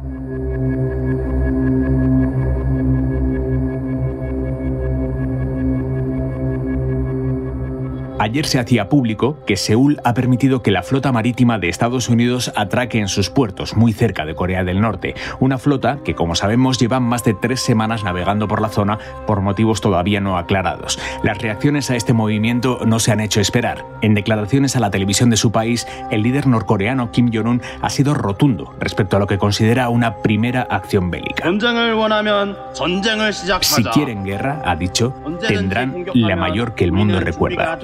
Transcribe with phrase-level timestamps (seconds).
[0.00, 0.37] Thank you.
[8.20, 12.52] Ayer se hacía público que Seúl ha permitido que la flota marítima de Estados Unidos
[12.56, 15.14] atraque en sus puertos, muy cerca de Corea del Norte.
[15.38, 19.40] Una flota que, como sabemos, lleva más de tres semanas navegando por la zona por
[19.40, 20.98] motivos todavía no aclarados.
[21.22, 23.84] Las reacciones a este movimiento no se han hecho esperar.
[24.02, 28.14] En declaraciones a la televisión de su país, el líder norcoreano Kim Jong-un ha sido
[28.14, 31.44] rotundo respecto a lo que considera una primera acción bélica.
[33.60, 35.14] Si quieren guerra, ha dicho,
[35.46, 37.78] tendrán la mayor que el mundo recuerda.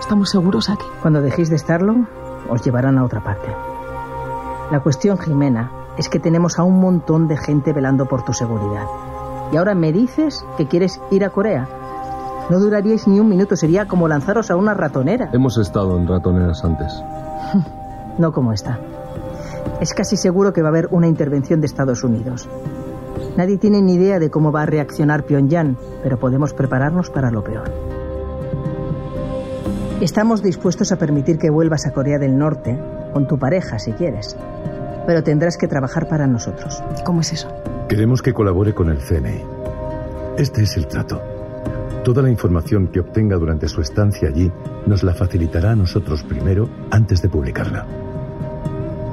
[0.00, 0.84] ¿Estamos seguros aquí?
[1.00, 1.94] Cuando dejéis de estarlo,
[2.50, 3.54] os llevarán a otra parte.
[4.72, 8.84] La cuestión, Jimena, es que tenemos a un montón de gente velando por tu seguridad.
[9.52, 11.68] Y ahora me dices que quieres ir a Corea.
[12.50, 15.30] No duraríais ni un minuto, sería como lanzaros a una ratonera.
[15.32, 16.92] Hemos estado en ratoneras antes.
[18.18, 18.80] no como esta.
[19.80, 22.48] Es casi seguro que va a haber una intervención de Estados Unidos.
[23.36, 27.42] Nadie tiene ni idea de cómo va a reaccionar Pyongyang, pero podemos prepararnos para lo
[27.42, 27.72] peor.
[30.00, 32.78] Estamos dispuestos a permitir que vuelvas a Corea del Norte,
[33.12, 34.36] con tu pareja si quieres,
[35.06, 36.82] pero tendrás que trabajar para nosotros.
[37.04, 37.48] ¿Cómo es eso?
[37.88, 39.42] Queremos que colabore con el CNI.
[40.36, 41.20] Este es el trato.
[42.04, 44.50] Toda la información que obtenga durante su estancia allí
[44.86, 47.86] nos la facilitará a nosotros primero antes de publicarla.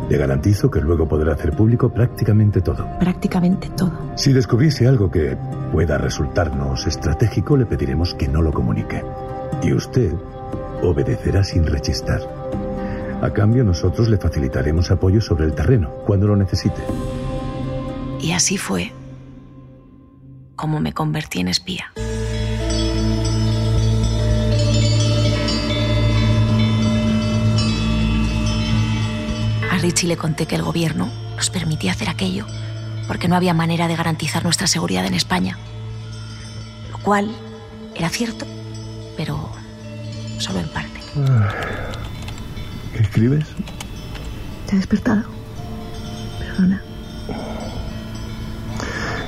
[0.10, 2.88] Le garantizo que luego podrá hacer público prácticamente todo.
[3.00, 3.94] Prácticamente todo.
[4.16, 5.38] Si descubriese algo que
[5.72, 9.04] pueda resultarnos estratégico, le pediremos que no lo comunique.
[9.62, 10.14] Y usted
[10.82, 12.22] obedecerá sin rechistar.
[13.22, 16.82] A cambio, nosotros le facilitaremos apoyo sobre el terreno cuando lo necesite.
[18.20, 18.92] Y así fue
[20.60, 21.86] como me convertí en espía.
[29.80, 32.46] Richie le conté que el gobierno nos permitía hacer aquello
[33.08, 35.58] porque no había manera de garantizar nuestra seguridad en España.
[36.92, 37.32] Lo cual
[37.96, 38.46] era cierto,
[39.18, 39.50] pero
[40.38, 41.00] solo en parte.
[42.94, 43.46] ¿Qué escribes?
[44.68, 45.24] ¿Te he despertado?
[46.40, 46.84] Perdona.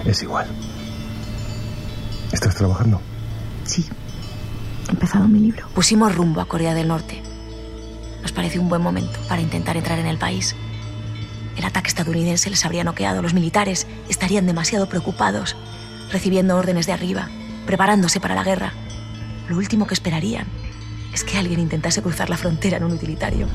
[0.05, 0.47] Es igual.
[2.31, 3.01] ¿Estás trabajando?
[3.63, 3.87] Sí.
[4.87, 5.67] He empezado mi libro.
[5.73, 7.30] Pusimos rumbo a Corea del Norte
[8.21, 10.55] nos pareció un buen momento para intentar entrar en el país.
[11.57, 13.21] El ataque estadounidense les habría noqueado.
[13.21, 15.55] Los militares estarían demasiado preocupados,
[16.11, 17.29] recibiendo órdenes de arriba,
[17.65, 18.73] preparándose para la guerra.
[19.49, 20.47] Lo último que esperarían
[21.13, 23.47] es que alguien intentase cruzar la frontera en un utilitario.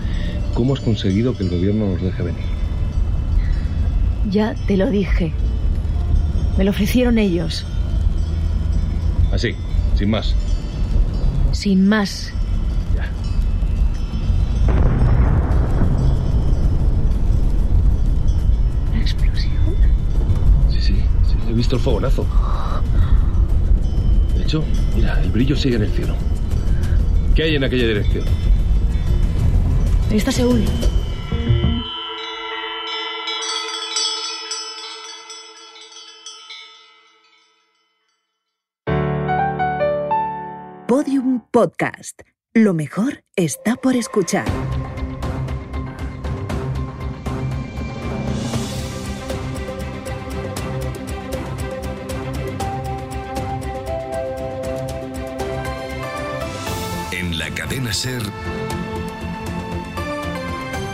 [0.55, 2.45] ¿Cómo has conseguido que el gobierno nos deje venir?
[4.31, 5.33] Ya te lo dije.
[6.59, 7.65] Me lo ofrecieron ellos.
[9.33, 9.55] Así,
[9.97, 10.35] sin más.
[11.53, 12.33] Sin más.
[21.57, 22.27] Visto el fogonazo.
[24.37, 24.63] De hecho,
[24.95, 26.15] mira, el brillo sigue en el cielo.
[27.35, 28.25] ¿Qué hay en aquella dirección?
[30.11, 30.65] Ahí está Seúl.
[40.87, 42.23] Podium Podcast.
[42.55, 44.47] Lo mejor está por escuchar.
[57.55, 58.23] Cadena ser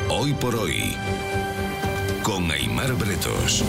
[0.09, 0.97] hoy por hoy
[2.23, 3.65] con Aymar Bretos.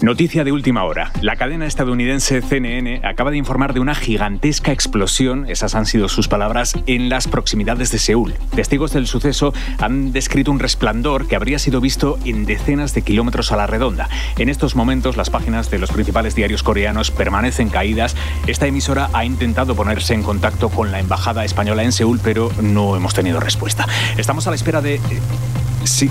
[0.00, 1.10] Noticia de última hora.
[1.22, 6.28] La cadena estadounidense CNN acaba de informar de una gigantesca explosión, esas han sido sus
[6.28, 8.34] palabras, en las proximidades de Seúl.
[8.54, 13.50] Testigos del suceso han descrito un resplandor que habría sido visto en decenas de kilómetros
[13.50, 14.08] a la redonda.
[14.36, 18.14] En estos momentos las páginas de los principales diarios coreanos permanecen caídas.
[18.46, 22.94] Esta emisora ha intentado ponerse en contacto con la embajada española en Seúl, pero no
[22.94, 23.84] hemos tenido respuesta.
[24.16, 24.94] Estamos a la espera de...
[24.94, 25.00] Eh,
[25.82, 26.08] sí,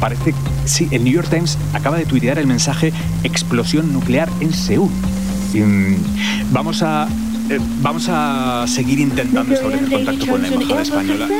[0.00, 0.34] Parece,
[0.64, 2.92] sí, el New York Times acaba de tuitear el mensaje
[3.24, 4.90] explosión nuclear en Seúl.
[5.54, 7.08] Mm, vamos a
[7.48, 11.28] eh, vamos a seguir intentando establecer contacto con la embajada española.
[11.28, 11.38] La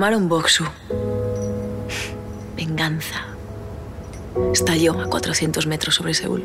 [0.00, 0.64] llamaron Boxu.
[2.56, 3.26] Venganza.
[4.50, 6.42] Estalló a 400 metros sobre Seúl.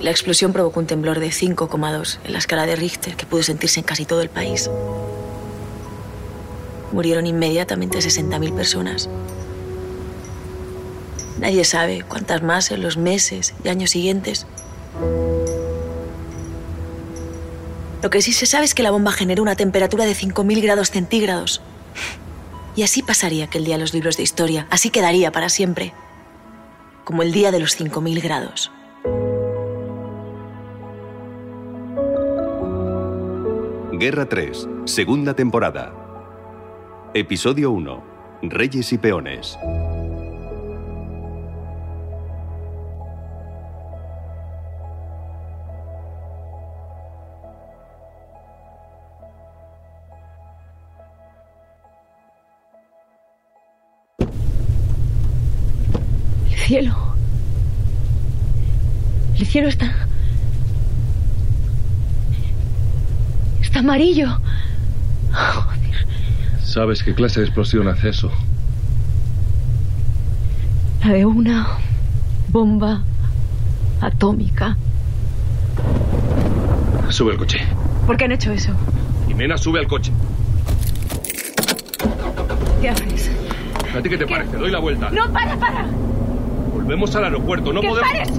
[0.00, 3.80] La explosión provocó un temblor de 5,2 en la escala de Richter que pudo sentirse
[3.80, 4.70] en casi todo el país.
[6.90, 9.10] Murieron inmediatamente 60.000 personas.
[11.38, 14.46] Nadie sabe cuántas más en los meses y años siguientes.
[18.02, 20.90] Lo que sí se sabe es que la bomba generó una temperatura de 5.000 grados
[20.90, 21.60] centígrados.
[22.76, 24.66] Y así pasaría aquel día los libros de historia.
[24.70, 25.94] Así quedaría para siempre.
[27.04, 28.70] Como el día de los 5.000 grados.
[33.92, 35.94] Guerra 3, segunda temporada.
[37.14, 38.04] Episodio 1.
[38.42, 39.58] Reyes y peones.
[56.66, 56.96] Cielo.
[59.38, 59.94] El cielo está.
[63.62, 64.40] Está amarillo.
[66.64, 68.32] ¿Sabes qué clase de explosión hace eso?
[71.04, 71.68] La de una
[72.48, 73.04] bomba
[74.00, 74.76] atómica.
[77.10, 77.60] Sube al coche.
[78.06, 78.72] ¿Por qué han hecho eso?
[79.28, 80.10] Jimena, sube al coche.
[82.80, 83.30] ¿Qué haces?
[83.96, 84.56] ¿A ti qué te parece?
[84.56, 85.10] Doy la vuelta.
[85.10, 86.05] ¡No, para, para!
[86.86, 87.72] Volvemos al aeropuerto.
[87.72, 88.08] No ¡Que podemos.
[88.12, 88.32] pares!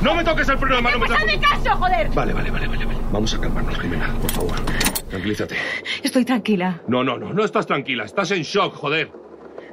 [0.00, 0.90] ¡No me toques el problema!
[0.92, 2.08] No me ¡Pues hazme caso, joder!
[2.14, 2.98] Vale, vale, vale, vale, vale.
[3.12, 4.56] Vamos a calmarnos, Jimena, por favor.
[5.10, 5.56] Tranquilízate.
[6.02, 6.80] Estoy tranquila.
[6.88, 8.04] No, no, no, no estás tranquila.
[8.04, 9.12] Estás en shock, joder.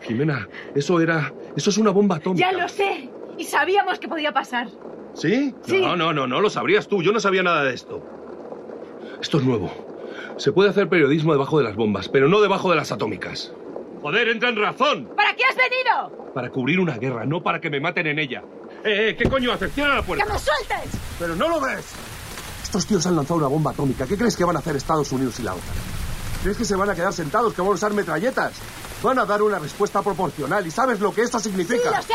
[0.01, 1.33] Jimena, eso era.
[1.55, 2.51] Eso es una bomba atómica.
[2.51, 3.09] Ya lo sé.
[3.37, 4.67] Y sabíamos que podía pasar.
[5.13, 5.55] ¿Sí?
[5.63, 5.81] Sí.
[5.81, 7.01] No, no, no, no lo sabrías tú.
[7.01, 8.03] Yo no sabía nada de esto.
[9.21, 9.71] Esto es nuevo.
[10.35, 13.53] Se puede hacer periodismo debajo de las bombas, pero no debajo de las atómicas.
[14.01, 15.09] Joder, entra en razón.
[15.15, 16.31] ¿Para qué has venido?
[16.33, 18.43] Para cubrir una guerra, no para que me maten en ella.
[18.83, 19.73] Eh, eh, ¿qué coño haces?
[19.73, 20.25] Cierra la puerta.
[20.25, 20.99] ¡Que me sueltes!
[21.19, 21.85] Pero no lo ves.
[22.63, 24.05] Estos tíos han lanzado una bomba atómica.
[24.05, 25.75] ¿Qué crees que van a hacer Estados Unidos y la OTAN?
[26.43, 28.53] ¿Crees que se van a quedar sentados, que van a usar metralletas?
[29.03, 30.65] Van a dar una respuesta proporcional.
[30.65, 32.01] ¿Y sabes lo que esto significa?
[32.01, 32.13] sé.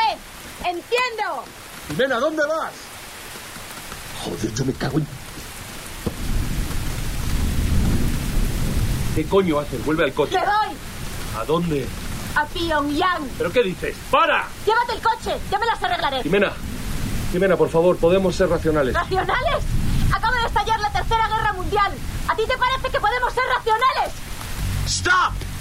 [0.61, 1.45] Entiendo.
[1.89, 2.73] Jimena, ¿dónde vas?
[4.25, 5.07] Joder, yo me cago en...
[9.15, 9.85] ¿Qué coño haces?
[9.85, 10.37] Vuelve al coche.
[10.39, 10.94] voy
[11.37, 11.87] ¿A dónde?
[12.37, 13.29] a Pyongyang.
[13.39, 13.97] ¿Pero qué dices?
[14.11, 14.47] ¡Para!
[14.67, 15.39] Llévate el coche.
[15.51, 16.23] Ya me las arreglaré.
[16.23, 16.53] Jimena,
[17.33, 18.95] Jimena, por favor, podemos ser racionales.
[18.95, 19.65] ¿Racionales?
[20.13, 21.93] Acaba de estallar la Tercera Guerra Mundial.
[22.29, 24.15] ¿A ti te parece que podemos ser racionales?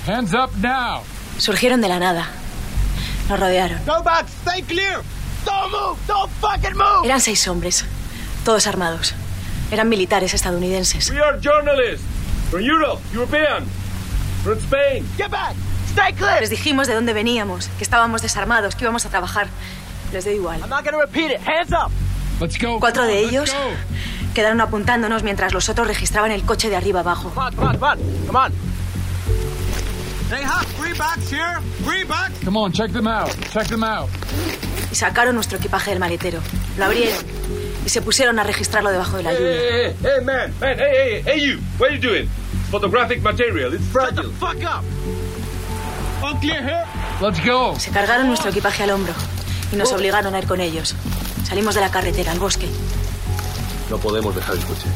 [0.07, 1.01] Hands up now.
[1.37, 2.27] Surgieron de la nada.
[3.29, 3.79] Nos rodearon.
[3.85, 4.27] Go back.
[4.45, 5.01] Stay clear.
[5.45, 5.97] Don't move.
[6.07, 7.05] Don't fucking move.
[7.05, 7.85] Eran seis hombres,
[8.43, 9.13] todos armados.
[9.71, 11.09] Eran militares estadounidenses.
[11.09, 12.05] We are journalists
[12.49, 13.65] from Europe, European,
[14.43, 15.05] from Spain.
[15.17, 15.55] Get back.
[15.91, 16.41] Stay clear.
[16.41, 19.47] Les dijimos de dónde veníamos, que estábamos desarmados, que íbamos a trabajar.
[20.11, 20.59] Les dio igual.
[20.61, 21.39] I'm not gonna repeat it.
[21.47, 21.91] Hands up.
[22.39, 22.79] Let's go.
[22.79, 23.51] Cuatro de ellos
[24.33, 27.29] quedaron apuntándonos mientras los otros registraban el coche de arriba abajo.
[27.29, 28.25] Come on, come on, come on.
[28.27, 28.51] Come on.
[30.27, 30.65] Stay hot.
[30.79, 31.59] Greenbacks here.
[31.85, 32.43] Greenbacks.
[32.43, 33.29] Come on, check them out.
[33.51, 34.09] Check them out.
[34.91, 36.39] Y sacaron nuestro equipaje del maletero.
[36.77, 37.23] Lo abrieron
[37.85, 39.51] y se pusieron a registrarlo debajo de la lluvia.
[39.51, 41.59] Hey, hey, hey, man, man, hey, hey, hey, you.
[41.77, 42.29] What are you doing?
[42.73, 43.71] Photographic material.
[43.71, 44.31] It's fragile.
[44.39, 44.83] Fuck up.
[46.23, 46.83] All clear here.
[47.21, 47.75] Let's go.
[47.77, 49.13] Se cargaron nuestro equipaje al hombro
[49.71, 50.95] y nos obligaron a ir con ellos.
[51.43, 52.67] Salimos de la carretera al bosque.
[53.91, 54.87] No podemos dejar el coche.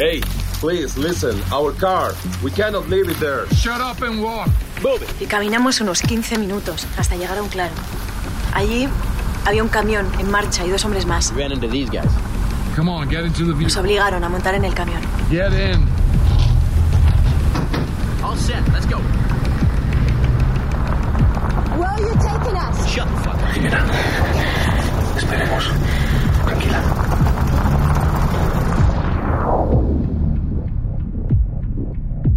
[0.00, 0.20] Hey,
[0.60, 1.40] please listen.
[1.52, 2.14] Our car.
[2.42, 3.46] We cannot leave it there.
[3.54, 4.48] Shut up and walk.
[4.82, 5.22] Move it.
[5.22, 7.74] Y caminamos unos 15 minutos hasta llegar a un claro.
[8.54, 8.88] Allí
[9.44, 11.32] había un camión en marcha y dos hombres más.
[11.36, 12.10] Ran into these guys.
[12.74, 15.00] Come on, get into the Nos obligaron a montar en el camión.
[15.30, 16.05] Get in.
[18.26, 18.60] All set.
[18.72, 18.98] Let's go.
[21.78, 22.76] Where are you taking us?
[22.90, 23.54] Shut the fuck up.
[23.54, 23.86] Jimena,
[25.16, 25.70] esperemos.
[26.44, 26.80] Tranquila.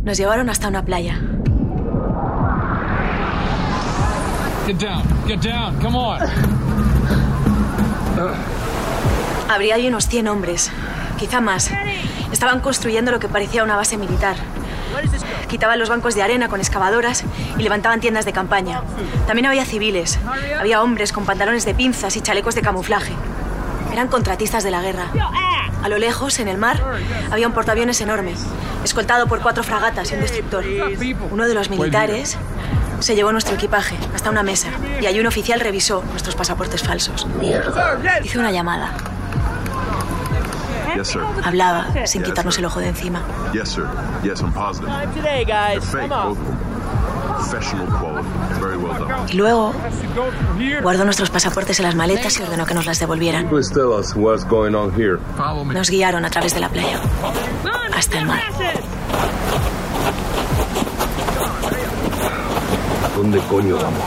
[0.04, 1.20] Nos llevaron hasta una playa.
[4.68, 5.04] Get down.
[5.28, 5.80] Get down.
[5.82, 6.20] Come on.
[9.50, 10.72] Habría allí unos 100 hombres,
[11.18, 11.72] quizá más.
[12.32, 14.36] Estaban construyendo lo que parecía una base militar.
[15.50, 17.24] Quitaban los bancos de arena con excavadoras
[17.58, 18.84] y levantaban tiendas de campaña.
[19.26, 20.20] También había civiles.
[20.60, 23.14] Había hombres con pantalones de pinzas y chalecos de camuflaje.
[23.92, 25.08] Eran contratistas de la guerra.
[25.84, 26.82] A lo lejos, en el mar,
[27.32, 28.36] había un portaaviones enorme,
[28.84, 30.64] escoltado por cuatro fragatas y un destructor.
[31.32, 32.38] Uno de los militares
[33.00, 34.68] se llevó nuestro equipaje hasta una mesa
[35.02, 37.26] y allí un oficial revisó nuestros pasaportes falsos.
[38.24, 38.94] Hizo una llamada.
[40.96, 41.22] Yes, sir.
[41.44, 43.22] Hablaba sin quitarnos el ojo de encima.
[43.54, 43.88] Yes, sir.
[44.24, 44.92] Yes, I'm positive.
[45.14, 45.84] Today, guys.
[45.86, 46.80] Fake, both of them.
[49.30, 49.74] Y luego
[50.82, 53.50] guardó nuestros pasaportes en las maletas y ordenó que nos las devolvieran.
[55.66, 57.00] Nos guiaron a través de la playa
[57.96, 58.42] hasta el mar.
[63.16, 64.04] ¿Dónde coño vamos?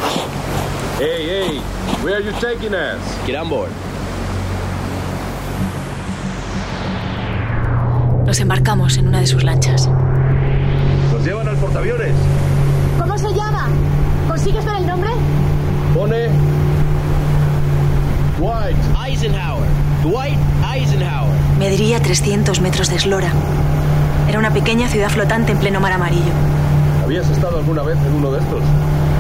[0.99, 1.63] Hey, hey,
[2.03, 3.01] where are you taking us?
[3.27, 3.71] Get on board.
[8.33, 9.91] Nos embarcamos en una de sus lanchas.
[11.13, 12.15] Nos llevan al portaaviones.
[12.99, 13.69] ¿Cómo se llama?
[14.27, 15.11] ¿Consigues ver el nombre?
[15.93, 16.29] Pone
[18.39, 18.77] Dwight.
[19.07, 19.69] Eisenhower.
[20.03, 20.39] Dwight
[20.75, 21.31] Eisenhower.
[21.59, 23.35] Mediría 300 metros de eslora.
[24.27, 26.33] Era una pequeña ciudad flotante en pleno mar amarillo.
[27.05, 28.63] ¿Habías estado alguna vez en uno de estos?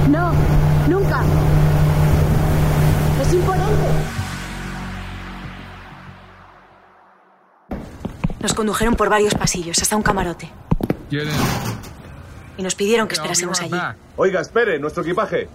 [0.08, 0.32] No,
[0.88, 1.20] nunca.
[3.20, 4.21] Es imponente.
[8.42, 10.50] Nos condujeron por varios pasillos hasta un camarote.
[12.58, 13.78] Y nos pidieron que esperásemos allí.
[14.16, 15.48] Oiga, espere, nuestro equipaje.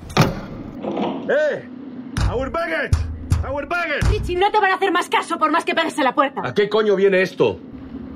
[1.29, 1.69] ¡Eh!
[2.33, 2.91] ¡Our baggage!
[3.47, 4.07] ¡Our baggage!
[4.09, 6.41] Richie, no te van a hacer más caso por más que pegues a la puerta.
[6.43, 7.59] ¿A qué coño viene esto?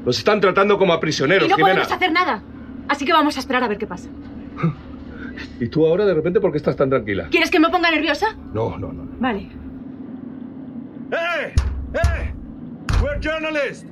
[0.05, 1.75] Nos están tratando como a prisioneros, y no Jimena.
[1.75, 2.41] podemos hacer nada.
[2.87, 4.09] Así que vamos a esperar a ver qué pasa.
[5.59, 7.27] ¿Y tú ahora de repente por qué estás tan tranquila?
[7.29, 8.35] ¿Quieres que me ponga nerviosa?
[8.53, 9.07] No, no, no.
[9.19, 9.49] Vale.
[11.11, 11.53] ¡Eh!
[11.93, 12.33] ¡Eh!
[13.01, 13.85] ¡We're journalists!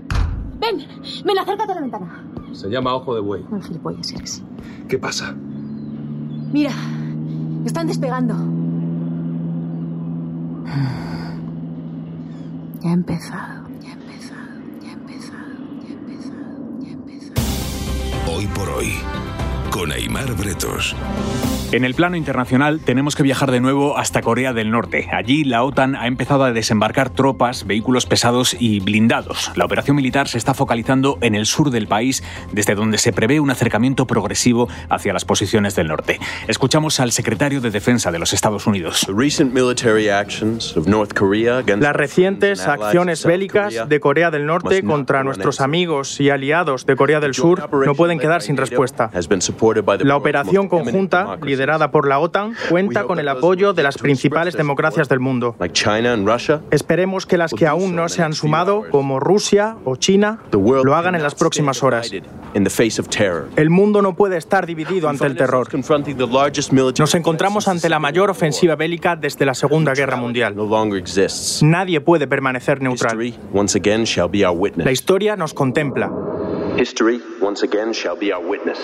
[0.60, 0.86] Ven,
[1.26, 2.24] ven, acércate a la ventana.
[2.54, 3.46] Se llama Ojo de Buey.
[3.50, 4.44] Un gilipollas eres.
[4.88, 5.34] ¿Qué pasa?
[6.52, 6.72] Mira,
[7.66, 8.36] están despegando.
[12.82, 14.40] Ya ha empezado, ya ha empezado,
[14.82, 15.38] ya ha empezado,
[15.82, 17.42] ya ha empezado, ya ha empezado.
[18.36, 18.94] Hoy por hoy,
[19.70, 20.96] con Aymar Bretos.
[21.72, 25.08] En el plano internacional tenemos que viajar de nuevo hasta Corea del Norte.
[25.12, 29.52] Allí la OTAN ha empezado a desembarcar tropas, vehículos pesados y blindados.
[29.56, 33.40] La operación militar se está focalizando en el sur del país, desde donde se prevé
[33.40, 36.20] un acercamiento progresivo hacia las posiciones del norte.
[36.48, 39.06] Escuchamos al secretario de Defensa de los Estados Unidos.
[41.80, 47.20] Las recientes acciones bélicas de Corea del Norte contra nuestros amigos y aliados de Corea
[47.20, 49.12] del Sur no pueden quedar sin respuesta.
[50.02, 55.10] La operación conjunta, liderada por la OTAN, cuenta con el apoyo de las principales democracias
[55.10, 55.56] del mundo.
[56.72, 61.16] Esperemos que las que aún no se han sumado, como Rusia o China, lo hagan
[61.16, 62.12] en las próximas horas.
[63.56, 65.68] El mundo no puede estar dividido ante el terror.
[66.98, 70.56] Nos encontramos ante la mayor ofensiva bélica desde la Segunda Guerra Mundial.
[71.62, 73.34] Nadie puede permanecer neutral.
[74.78, 76.12] La historia nos contempla.
[76.78, 78.80] History once again shall be our witness.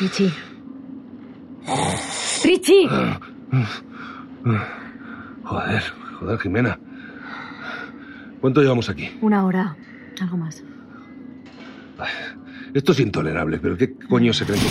[0.00, 0.32] Richie.
[2.44, 2.88] Richie.
[5.44, 5.82] Joder,
[6.18, 6.78] joder, Jimena.
[8.40, 9.10] ¿Cuánto llevamos aquí?
[9.20, 9.76] Una hora.
[10.20, 10.64] Algo más.
[12.72, 14.62] Esto es intolerable, pero ¿qué coño se creen?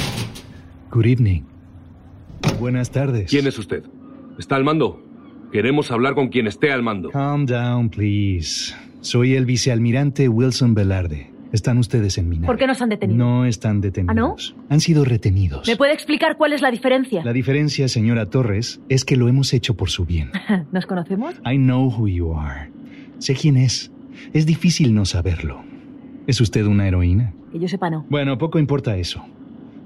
[0.92, 1.42] Good evening.
[2.60, 3.30] Buenas tardes.
[3.30, 3.84] ¿Quién es usted?
[4.38, 5.09] ¿Está al mando?
[5.52, 7.10] Queremos hablar con quien esté al mando.
[7.10, 8.76] Calm down, please.
[9.02, 11.32] Soy el vicealmirante Wilson Velarde.
[11.52, 12.46] Están ustedes en mi nave.
[12.46, 13.18] ¿Por qué nos han detenido?
[13.18, 14.56] No están detenidos.
[14.70, 15.68] Han sido retenidos.
[15.68, 17.24] ¿Me puede explicar cuál es la diferencia?
[17.24, 20.30] La diferencia, señora Torres, es que lo hemos hecho por su bien.
[20.72, 21.34] ¿Nos conocemos?
[21.52, 22.70] I know who you are.
[23.18, 23.92] Sé quién es.
[24.34, 25.64] Es difícil no saberlo.
[26.28, 27.34] ¿Es usted una heroína?
[27.52, 28.06] Que yo sepa, no.
[28.10, 29.26] Bueno, poco importa eso.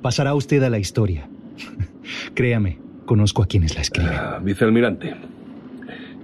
[0.02, 1.30] Pasará usted a la historia.
[2.34, 4.12] Créame, conozco a quienes la escriben.
[4.14, 5.14] Ah, vicealmirante,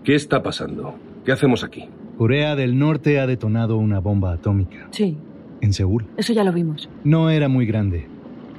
[0.03, 0.95] ¿qué está pasando?
[1.25, 1.85] ¿Qué hacemos aquí?
[2.17, 4.87] Corea del Norte ha detonado una bomba atómica.
[4.91, 5.17] Sí,
[5.61, 6.05] En Seúl.
[6.17, 6.89] eso ya lo vimos.
[7.03, 8.07] No era muy grande.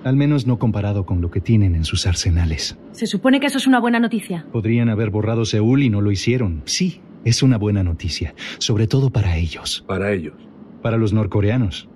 [0.04, 2.78] Al menos no comparado con lo que tienen en sus arsenales.
[2.92, 4.46] Se supone que eso es una buena noticia.
[4.50, 6.62] Podrían haber borrado Seúl y no lo hicieron.
[6.64, 8.34] Sí, es una buena noticia.
[8.58, 9.84] Sobre todo para ellos.
[9.86, 10.34] Para ellos.
[10.82, 11.88] Para los norcoreanos.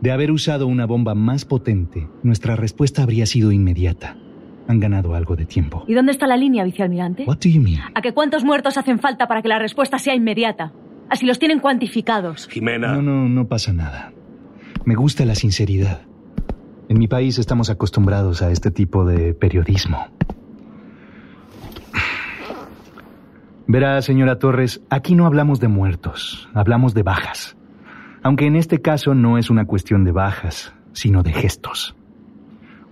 [0.00, 4.16] De haber usado una bomba más potente, nuestra respuesta habría sido inmediata.
[4.68, 5.84] Han ganado algo de tiempo.
[5.86, 7.24] ¿Y dónde está la línea, vicealmirante?
[7.26, 7.80] What do you mean?
[7.94, 10.72] ¿A que cuántos muertos hacen falta para que la respuesta sea inmediata?
[11.08, 12.48] Así los tienen cuantificados.
[12.48, 12.94] Jimena.
[12.94, 14.12] No, no, no pasa nada.
[14.84, 16.02] Me gusta la sinceridad.
[16.88, 20.06] En mi país estamos acostumbrados a este tipo de periodismo.
[23.68, 27.56] Verá, señora Torres, aquí no hablamos de muertos, hablamos de bajas.
[28.22, 31.96] Aunque en este caso no es una cuestión de bajas, sino de gestos.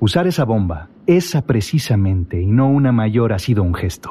[0.00, 4.10] Usar esa bomba, esa precisamente, y no una mayor, ha sido un gesto.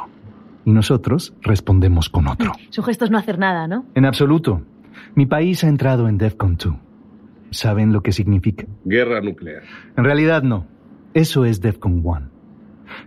[0.66, 2.54] Y nosotros respondemos con otro.
[2.70, 3.86] Su gesto es no hacer nada, ¿no?
[3.96, 4.62] En absoluto.
[5.16, 6.76] Mi país ha entrado en DEFCON 2.
[7.52, 8.66] ¿Saben lo que significa?
[8.84, 9.64] Guerra nuclear.
[9.96, 10.66] En realidad no.
[11.14, 12.33] Eso es DEFCON 1.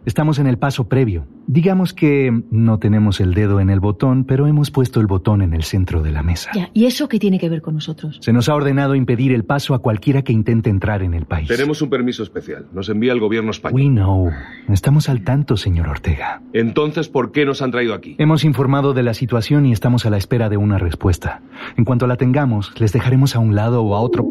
[0.05, 1.27] Estamos en el paso previo.
[1.47, 5.55] Digamos que no tenemos el dedo en el botón, pero hemos puesto el botón en
[5.55, 6.51] el centro de la mesa.
[6.55, 8.19] Ya, ¿y eso qué tiene que ver con nosotros?
[8.21, 11.49] Se nos ha ordenado impedir el paso a cualquiera que intente entrar en el país.
[11.49, 12.67] Tenemos un permiso especial.
[12.73, 13.81] Nos envía el gobierno español.
[13.81, 14.31] We know.
[14.69, 16.43] Estamos al tanto, señor Ortega.
[16.53, 18.17] Entonces, ¿por qué nos han traído aquí?
[18.19, 21.43] Hemos informado de la situación y estamos a la espera de una respuesta.
[21.77, 24.27] En cuanto la tengamos, les dejaremos a un lado o a otro.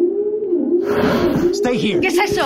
[1.52, 2.00] Stay here.
[2.02, 2.44] ¿Qué es eso?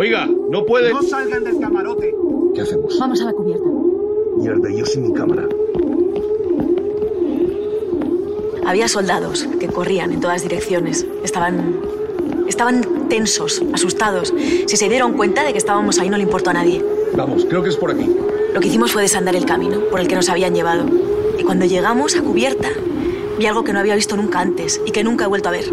[0.00, 0.92] Oiga, no puede.
[0.92, 2.14] No salgan del camarote.
[2.54, 2.96] ¿Qué hacemos?
[3.00, 3.68] Vamos a la cubierta.
[4.36, 5.42] Mierda, yo sin mi cámara.
[8.64, 11.04] Había soldados que corrían en todas direcciones.
[11.24, 11.80] Estaban.
[12.46, 14.32] Estaban tensos, asustados.
[14.66, 16.84] Si se dieron cuenta de que estábamos ahí, no le importó a nadie.
[17.16, 18.08] Vamos, creo que es por aquí.
[18.54, 20.86] Lo que hicimos fue desandar el camino por el que nos habían llevado.
[21.36, 22.68] Y cuando llegamos a cubierta,
[23.36, 25.64] vi algo que no había visto nunca antes y que nunca he vuelto a ver.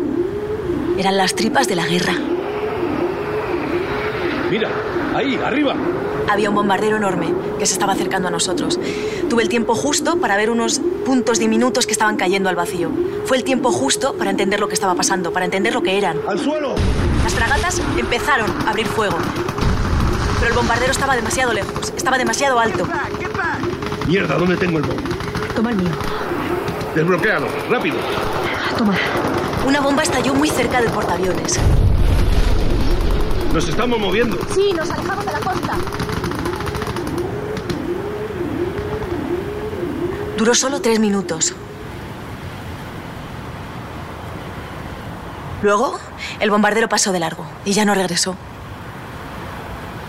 [0.97, 2.15] Eran las tripas de la guerra.
[4.49, 4.69] Mira,
[5.15, 5.75] ahí, arriba.
[6.29, 8.79] Había un bombardero enorme que se estaba acercando a nosotros.
[9.29, 12.89] Tuve el tiempo justo para ver unos puntos diminutos que estaban cayendo al vacío.
[13.25, 16.19] Fue el tiempo justo para entender lo que estaba pasando, para entender lo que eran.
[16.27, 16.75] ¡Al suelo!
[17.23, 19.17] Las fragatas empezaron a abrir fuego.
[20.39, 22.87] Pero el bombardero estaba demasiado lejos, estaba demasiado alto.
[24.07, 25.03] Mierda, ¿dónde tengo el bombo?
[25.55, 25.89] Toma el mío.
[26.93, 27.97] Desbloquéalo, rápido.
[28.77, 28.95] Toma.
[29.65, 31.59] Una bomba estalló muy cerca del portaaviones.
[33.55, 34.37] Nos estamos moviendo.
[34.53, 35.77] Sí, nos alejamos de la costa.
[40.37, 41.55] Duró solo tres minutos.
[45.61, 45.97] Luego,
[46.41, 48.35] el bombardero pasó de largo y ya no regresó.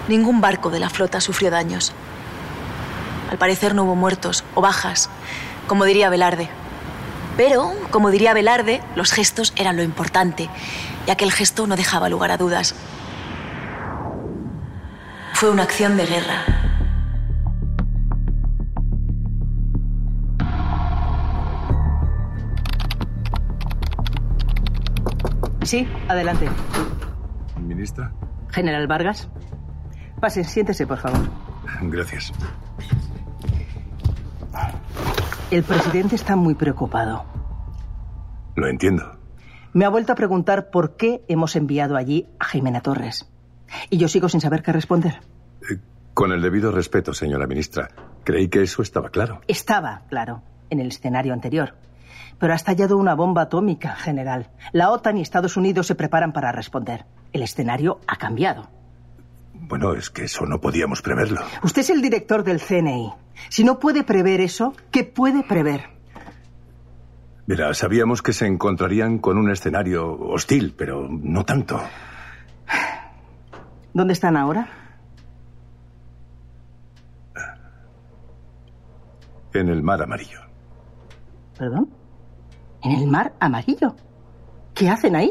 [0.08, 1.92] Ningún barco de la flota sufrió daños.
[3.30, 5.08] Al parecer no hubo muertos o bajas,
[5.68, 6.48] como diría Velarde.
[7.36, 10.50] Pero, como diría Velarde, los gestos eran lo importante,
[11.06, 12.74] y aquel gesto no dejaba lugar a dudas.
[15.38, 16.46] Fue una acción de guerra.
[25.62, 26.48] Sí, adelante.
[27.60, 28.14] ¿Ministra?
[28.48, 29.28] General Vargas.
[30.22, 31.28] Pase, siéntese, por favor.
[31.82, 32.32] Gracias.
[35.50, 37.26] El presidente está muy preocupado.
[38.54, 39.18] Lo entiendo.
[39.74, 43.30] Me ha vuelto a preguntar por qué hemos enviado allí a Jimena Torres.
[43.90, 45.20] Y yo sigo sin saber qué responder.
[45.70, 45.78] Eh,
[46.14, 47.88] con el debido respeto, señora ministra,
[48.24, 49.40] creí que eso estaba claro.
[49.48, 51.74] Estaba claro en el escenario anterior.
[52.38, 54.50] Pero ha estallado una bomba atómica, general.
[54.72, 57.06] La OTAN y Estados Unidos se preparan para responder.
[57.32, 58.68] El escenario ha cambiado.
[59.54, 61.40] Bueno, es que eso no podíamos preverlo.
[61.62, 63.12] Usted es el director del CNI.
[63.48, 65.96] Si no puede prever eso, ¿qué puede prever?
[67.46, 71.80] Mira, sabíamos que se encontrarían con un escenario hostil, pero no tanto.
[73.96, 74.68] ¿Dónde están ahora?
[79.54, 80.40] En el mar amarillo.
[81.56, 81.88] ¿Perdón?
[82.82, 83.96] ¿En el mar amarillo?
[84.74, 85.30] ¿Qué hacen ahí?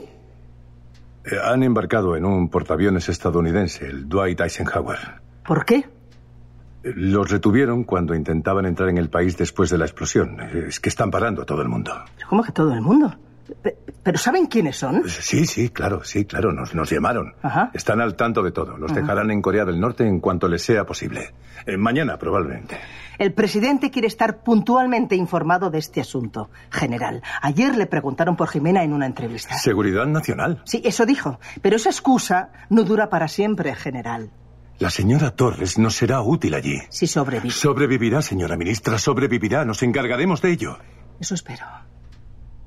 [1.26, 4.98] Eh, han embarcado en un portaaviones estadounidense, el Dwight Eisenhower.
[5.46, 5.76] ¿Por qué?
[5.76, 10.40] Eh, Los retuvieron cuando intentaban entrar en el país después de la explosión.
[10.42, 11.92] Eh, Es que están parando a todo el mundo.
[12.16, 13.14] ¿Pero ¿Cómo que todo el mundo?
[13.62, 15.04] Pe- ¿Pero saben quiénes son?
[15.10, 17.34] Sí, sí, claro, sí, claro, nos, nos llamaron.
[17.42, 17.72] Ajá.
[17.74, 18.78] Están al tanto de todo.
[18.78, 19.02] Los Ajá.
[19.02, 21.34] dejarán en Corea del Norte en cuanto les sea posible.
[21.66, 22.78] Eh, mañana, probablemente.
[23.18, 26.50] El presidente quiere estar puntualmente informado de este asunto.
[26.70, 29.58] General, ayer le preguntaron por Jimena en una entrevista.
[29.58, 30.62] Seguridad nacional.
[30.66, 31.40] Sí, eso dijo.
[31.62, 34.32] Pero esa excusa no dura para siempre, general.
[34.80, 36.78] La señora Torres nos será útil allí.
[36.90, 37.52] Si sobrevive.
[37.54, 39.64] Sobrevivirá, señora ministra, sobrevivirá.
[39.66, 40.78] Nos encargaremos de ello.
[41.20, 41.66] Eso espero.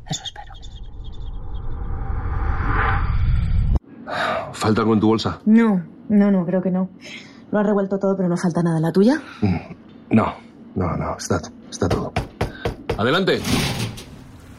[0.08, 0.47] Eso espero.
[4.52, 5.40] ¿Falta algo en tu bolsa?
[5.46, 6.90] No, no, no, creo que no.
[7.50, 8.80] Lo has revuelto todo, pero no falta nada.
[8.80, 9.20] ¿La tuya?
[10.10, 10.34] No,
[10.74, 11.40] no, no, está,
[11.70, 12.12] está todo.
[12.96, 13.40] Adelante.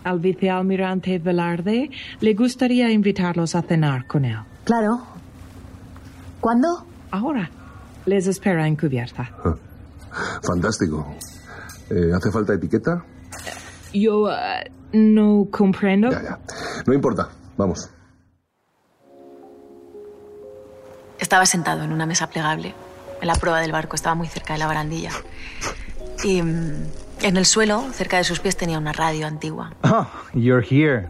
[0.04, 4.38] Al vicealmirante Velarde le gustaría invitarlos a cenar con él.
[4.64, 5.02] Claro.
[6.40, 6.86] ¿Cuándo?
[7.12, 7.50] Ahora.
[8.06, 9.30] Les espera en cubierta.
[10.42, 11.06] Fantástico.
[11.90, 13.04] Eh, ¿Hace falta etiqueta?
[13.94, 16.10] Yo eh, no comprendo.
[16.10, 16.40] Ya, ya.
[16.88, 17.30] No importa.
[17.58, 17.90] Vamos.
[21.20, 22.74] Estaba sentado en una mesa plegable.
[23.22, 25.12] En la prueba del barco estaba muy cerca de la barandilla.
[26.24, 26.74] Y mm,
[27.22, 29.74] en el suelo, cerca de sus pies, tenía una radio antigua.
[29.84, 31.10] Oh, you're here.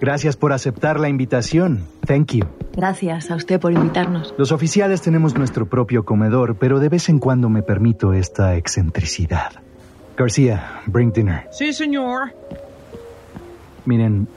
[0.00, 1.86] Gracias por aceptar la invitación.
[2.06, 2.46] Thank you.
[2.76, 4.34] Gracias a usted por invitarnos.
[4.36, 9.52] Los oficiales tenemos nuestro propio comedor, pero de vez en cuando me permito esta excentricidad.
[10.16, 11.48] García, bring dinner.
[11.50, 12.34] Sí, señor.
[13.86, 14.28] Miren,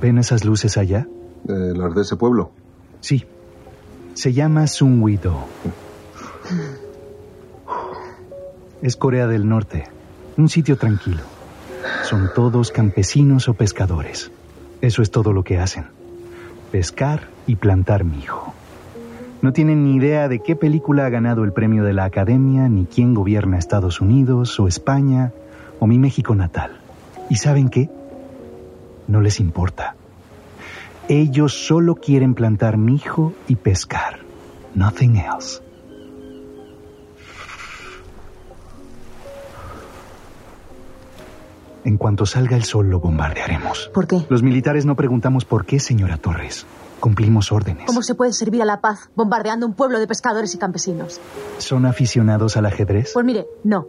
[0.00, 1.06] ¿ven esas luces allá?
[1.48, 2.52] Eh, ¿Las de ese pueblo?
[3.00, 3.24] Sí.
[4.16, 5.44] Se llama Sunwido.
[8.80, 9.84] Es Corea del Norte.
[10.38, 11.20] Un sitio tranquilo.
[12.02, 14.30] Son todos campesinos o pescadores.
[14.80, 15.84] Eso es todo lo que hacen.
[16.72, 18.54] Pescar y plantar mijo.
[19.42, 22.86] No tienen ni idea de qué película ha ganado el premio de la Academia, ni
[22.86, 25.34] quién gobierna Estados Unidos o España
[25.78, 26.80] o mi México natal.
[27.28, 27.90] ¿Y saben qué?
[29.08, 29.94] No les importa.
[31.08, 34.20] Ellos solo quieren plantar mijo y pescar.
[34.74, 35.62] Nothing else.
[41.84, 43.88] En cuanto salga el sol lo bombardearemos.
[43.94, 44.26] ¿Por qué?
[44.28, 46.66] Los militares no preguntamos por qué, señora Torres.
[46.98, 47.86] Cumplimos órdenes.
[47.86, 51.20] ¿Cómo se puede servir a la paz bombardeando un pueblo de pescadores y campesinos?
[51.58, 53.12] ¿Son aficionados al ajedrez?
[53.14, 53.86] Pues mire, no.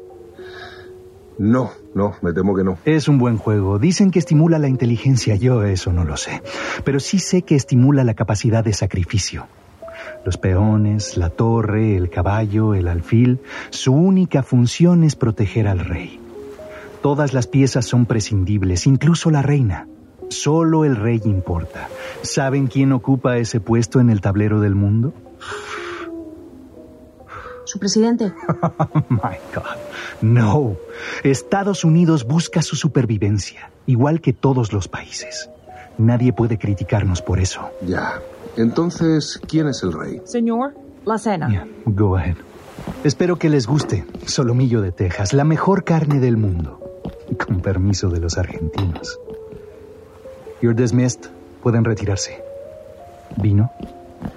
[1.39, 2.77] No, no, me temo que no.
[2.85, 3.77] Es un buen juego.
[3.79, 5.35] Dicen que estimula la inteligencia.
[5.35, 6.41] Yo eso no lo sé.
[6.83, 9.47] Pero sí sé que estimula la capacidad de sacrificio.
[10.25, 16.19] Los peones, la torre, el caballo, el alfil, su única función es proteger al rey.
[17.01, 19.87] Todas las piezas son prescindibles, incluso la reina.
[20.29, 21.87] Solo el rey importa.
[22.21, 25.13] ¿Saben quién ocupa ese puesto en el tablero del mundo?
[27.67, 28.31] ¿Su presidente?
[29.09, 29.77] My God.
[30.21, 30.77] No.
[31.23, 35.49] Estados Unidos busca su supervivencia, igual que todos los países.
[35.97, 37.69] Nadie puede criticarnos por eso.
[37.85, 38.21] Ya.
[38.55, 40.21] Entonces, ¿quién es el rey?
[40.23, 40.75] Señor,
[41.05, 41.49] la cena.
[41.49, 42.37] Yeah, go ahead.
[43.03, 44.05] Espero que les guste.
[44.25, 46.79] Solomillo de Texas, la mejor carne del mundo.
[47.45, 49.19] Con permiso de los argentinos.
[50.61, 51.29] You're dismissed.
[51.61, 52.41] Pueden retirarse.
[53.35, 53.69] ¿Vino?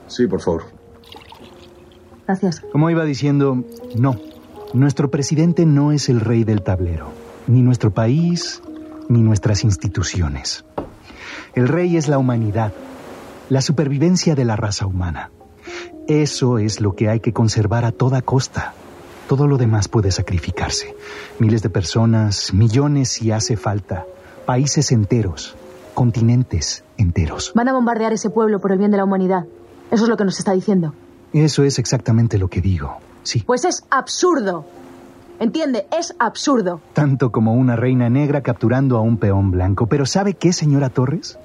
[0.09, 0.80] Sí, por favor.
[2.31, 2.63] Gracias.
[2.71, 3.65] Como iba diciendo,
[3.97, 4.17] no.
[4.73, 7.09] Nuestro presidente no es el rey del tablero.
[7.49, 8.63] Ni nuestro país,
[9.09, 10.65] ni nuestras instituciones.
[11.55, 12.73] El rey es la humanidad.
[13.49, 15.33] La supervivencia de la raza humana.
[16.07, 18.75] Eso es lo que hay que conservar a toda costa.
[19.29, 20.95] Todo lo demás puede sacrificarse.
[21.41, 24.07] Miles de personas, millones si hace falta,
[24.47, 25.57] países enteros,
[25.95, 27.51] continentes enteros.
[27.57, 29.47] Van a bombardear ese pueblo por el bien de la humanidad.
[29.91, 30.95] Eso es lo que nos está diciendo.
[31.33, 33.45] Eso es exactamente lo que digo, sí.
[33.47, 34.67] Pues es absurdo.
[35.39, 35.87] ¿Entiende?
[35.97, 36.81] Es absurdo.
[36.93, 39.87] Tanto como una reina negra capturando a un peón blanco.
[39.87, 41.39] Pero ¿sabe qué, señora Torres?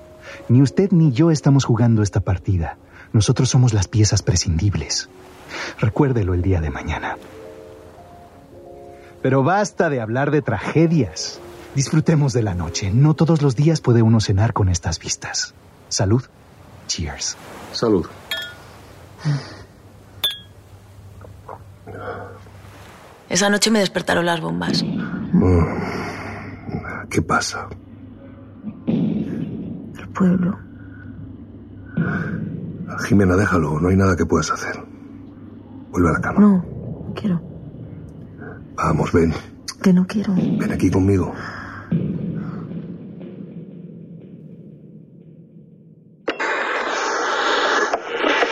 [0.50, 2.78] Ni usted ni yo estamos jugando esta partida.
[3.14, 5.08] Nosotros somos las piezas prescindibles.
[5.80, 7.18] Recuérdelo el día de mañana.
[9.22, 11.40] Pero basta de hablar de tragedias.
[11.74, 12.92] Disfrutemos de la noche.
[12.92, 15.54] No todos los días puede uno cenar con estas vistas.
[15.88, 16.24] Salud.
[16.88, 17.38] Cheers.
[17.72, 18.06] Salud.
[23.30, 24.84] Esa noche me despertaron las bombas.
[24.84, 25.64] Mm.
[27.10, 27.68] ¿Qué pasa?
[28.88, 30.58] El pueblo.
[33.08, 33.80] Jimena, déjalo.
[33.80, 34.76] No hay nada que puedas hacer.
[35.92, 36.40] Vuelve a la cama.
[36.40, 36.66] No,
[37.16, 37.42] quiero.
[38.76, 39.34] Vamos, ven.
[39.82, 40.34] Que no quiero.
[40.36, 41.34] Ven aquí conmigo.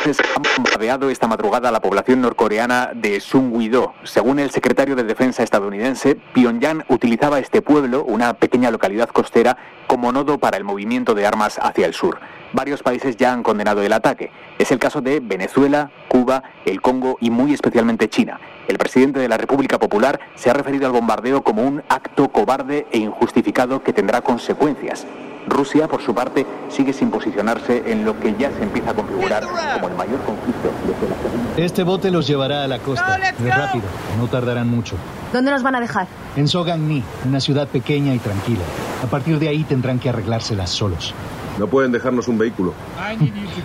[0.06, 3.94] Han bombardeado esta madrugada la población norcoreana de Sungwi-do.
[4.04, 10.12] Según el secretario de Defensa estadounidense, Pyongyang utilizaba este pueblo, una pequeña localidad costera, como
[10.12, 12.20] nodo para el movimiento de armas hacia el sur.
[12.52, 14.30] Varios países ya han condenado el ataque.
[14.60, 18.42] Es el caso de Venezuela, Cuba, el Congo y muy especialmente China.
[18.68, 22.88] El presidente de la República Popular se ha referido al bombardeo como un acto cobarde
[22.92, 25.06] e injustificado que tendrá consecuencias.
[25.48, 29.44] Rusia, por su parte, sigue sin posicionarse en lo que ya se empieza a configurar
[29.44, 33.18] como el mayor conflicto desde la Segunda Este bote los llevará a la costa.
[33.18, 33.86] Es rápido,
[34.18, 34.96] no tardarán mucho.
[35.32, 36.08] ¿Dónde nos van a dejar?
[36.36, 38.64] En Sogangni, una ciudad pequeña y tranquila.
[39.04, 41.14] A partir de ahí tendrán que arreglárselas solos.
[41.60, 42.74] No pueden dejarnos un vehículo.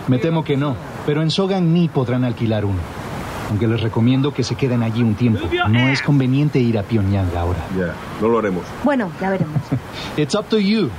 [0.09, 2.81] Me temo que no, pero en Sogangni podrán alquilar uno.
[3.51, 5.49] Aunque les recomiendo que se queden allí un tiempo.
[5.69, 7.61] No es conveniente ir a Pyongyang ahora.
[7.79, 8.65] Ya, no lo haremos.
[8.85, 9.57] Bueno, ya veremos.
[10.19, 10.91] It's up to you.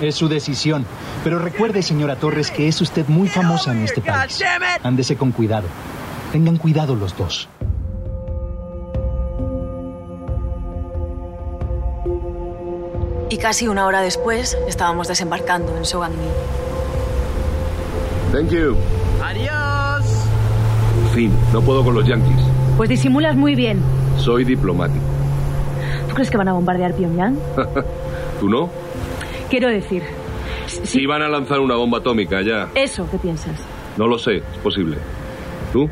[0.00, 0.84] Es su decisión.
[1.24, 4.42] Pero recuerde, señora Torres, que es usted muy famosa en este país.
[4.82, 5.68] Ándese con cuidado.
[6.32, 7.48] Tengan cuidado los dos.
[13.28, 16.28] Y casi una hora después estábamos desembarcando en Sogangni.
[18.32, 18.76] Thank you.
[19.22, 20.04] Adiós.
[21.12, 22.40] Fin, no puedo con los yankees.
[22.76, 23.80] Pues disimulas muy bien.
[24.18, 25.04] Soy diplomático.
[26.08, 27.38] ¿Tú crees que van a bombardear Pyongyang?
[28.40, 28.68] ¿Tú no?
[29.50, 30.02] Quiero decir,
[30.66, 32.68] Si van a lanzar una bomba atómica ya.
[32.74, 33.54] eso, ¿qué piensas?
[33.96, 34.98] No lo sé, es posible.
[35.72, 35.88] ¿Tú?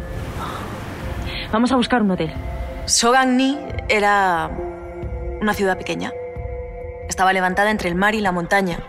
[1.53, 2.33] Vamos a buscar un hotel.
[2.87, 3.57] Sogangni
[3.89, 4.51] era
[5.41, 6.13] una ciudad pequeña.
[7.09, 8.81] Estaba levantada entre el mar y la montaña.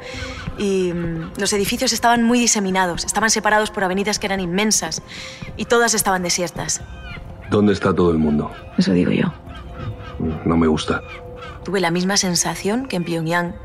[0.57, 3.05] Y mm, los edificios estaban muy diseminados.
[3.05, 5.01] Estaban separados por avenidas que eran inmensas.
[5.57, 6.81] Y todas estaban desiertas.
[7.51, 8.51] ¿Dónde está todo el mundo?
[8.77, 9.31] Eso digo yo.
[10.45, 11.01] No me gusta.
[11.63, 13.55] Tuve la misma sensación que en Pyongyang.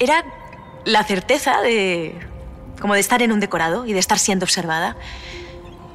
[0.00, 0.24] Era
[0.86, 2.18] la certeza de...
[2.80, 4.96] como de estar en un decorado y de estar siendo observada.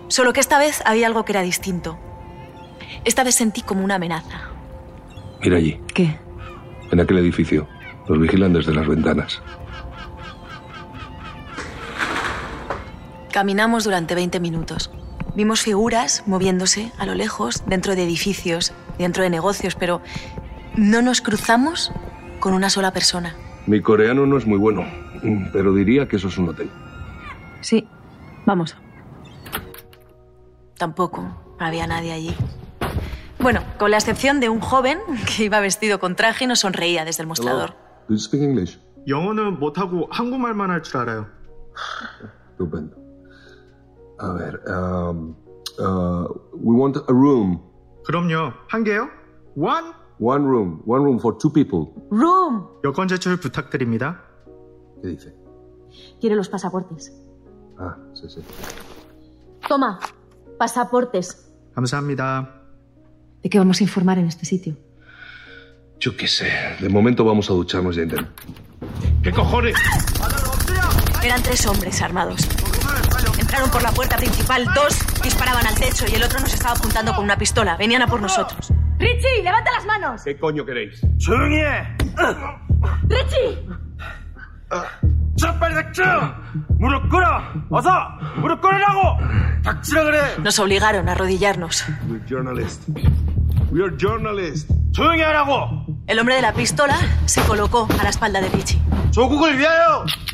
[0.08, 1.98] Solo que esta vez había algo que era distinto.
[3.04, 4.50] Esta vez sentí como una amenaza.
[5.42, 5.82] Mira allí.
[5.94, 6.20] ¿Qué?
[6.92, 7.68] En aquel edificio.
[8.08, 9.42] Nos vigilan desde las ventanas.
[13.32, 14.92] Caminamos durante 20 minutos.
[15.34, 20.02] Vimos figuras moviéndose a lo lejos, dentro de edificios, dentro de negocios, pero
[20.76, 21.92] no nos cruzamos
[22.40, 23.36] con una sola persona.
[23.67, 24.85] Mi coreano no es muy bueno,
[25.53, 26.71] pero diría que eso es un hotel.
[27.61, 27.87] Sí,
[28.47, 28.77] vamos.
[30.79, 32.35] Tampoco había nadie allí.
[33.39, 37.05] Bueno, con la excepción de un joven que iba vestido con traje y nos sonreía
[37.05, 37.71] desde el mostrador.
[38.09, 38.79] Do you speak English?
[39.07, 41.27] 영어는 못하고 한국말만 할 줄 알아요.
[42.51, 42.97] Estupendo.
[44.19, 45.35] A ver, um,
[45.79, 47.61] uh, we want a room.
[48.05, 48.53] 그럼요.
[48.69, 49.09] 한 개요?
[49.57, 49.93] One?
[50.19, 50.83] One room.
[50.87, 51.93] One room for two people.
[52.11, 52.69] ¡Room!
[52.85, 54.23] 여권 제출 부탁드립니다.
[55.03, 55.35] ¿Qué dice?
[56.21, 57.13] Quiere los pasaportes.
[57.79, 58.41] Ah, sí, sí.
[59.67, 59.99] Toma,
[60.59, 61.51] pasaportes.
[61.75, 62.63] 감사합니다.
[63.43, 64.77] ¿De qué vamos a informar en este sitio?
[65.99, 66.49] Yo qué sé.
[66.81, 68.33] De momento vamos a ducharnos y a intentar.
[69.23, 69.75] ¿Qué cojones?
[71.23, 72.47] Eran tres hombres armados.
[73.39, 77.15] Entraron por la puerta principal, dos disparaban al techo y el otro nos estaba apuntando
[77.15, 77.77] con una pistola.
[77.77, 78.73] Venían a por nosotros.
[79.06, 80.24] Richie, levanta las manos.
[80.24, 81.00] ¿Qué coño queréis?
[81.20, 81.96] ¡Sonia!
[83.08, 83.68] ¡Richie!
[90.42, 91.86] Nos obligaron a arrodillarnos.
[92.08, 92.88] We're journalists.
[93.72, 94.74] We're journalists.
[96.08, 98.82] El hombre de la pistola se colocó a la espalda de Richie.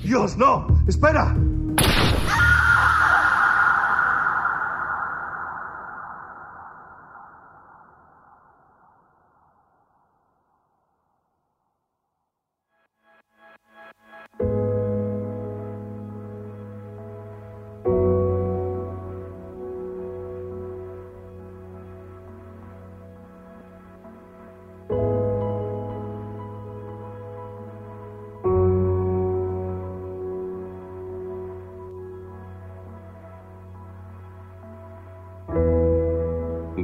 [0.02, 0.68] ¡Dios, no!
[0.88, 1.36] ¡Espera!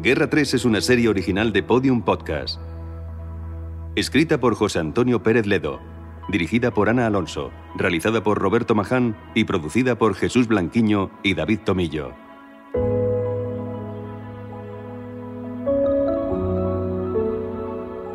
[0.07, 2.61] Guerra 3 es una serie original de Podium Podcast.
[3.97, 5.81] Escrita por José Antonio Pérez Ledo,
[6.29, 11.59] dirigida por Ana Alonso, realizada por Roberto Maján y producida por Jesús Blanquiño y David
[11.65, 12.13] Tomillo.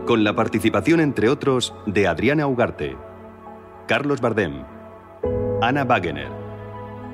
[0.06, 2.96] Con la participación, entre otros, de Adriana Ugarte,
[3.86, 4.64] Carlos Bardem,
[5.60, 6.30] Ana Wagener,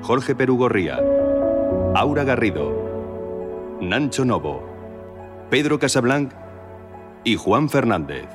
[0.03, 1.01] Jorge Perugorría,
[1.95, 4.68] Aura Garrido, Nancho Novo,
[5.49, 6.31] Pedro Casablanc
[7.23, 8.27] y Juan Fernández.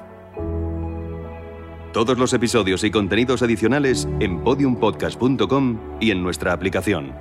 [1.92, 7.12] Todos los episodios y contenidos adicionales en podiumpodcast.com y en nuestra aplicación.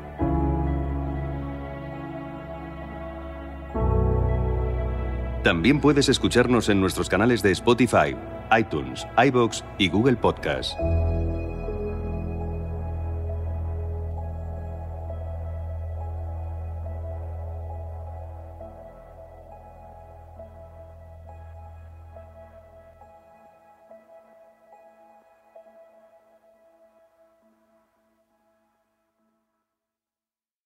[5.43, 8.15] También puedes escucharnos en nuestros canales de Spotify,
[8.57, 10.75] iTunes, iBox y Google Podcast.